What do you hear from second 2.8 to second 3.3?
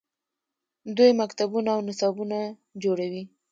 جوړوي.